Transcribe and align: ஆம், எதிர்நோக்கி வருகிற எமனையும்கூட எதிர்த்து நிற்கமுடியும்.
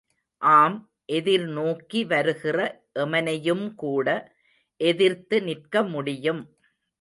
ஆம், 0.41 0.77
எதிர்நோக்கி 1.09 2.05
வருகிற 2.05 2.57
எமனையும்கூட 2.95 4.07
எதிர்த்து 4.79 5.39
நிற்கமுடியும். 5.41 6.43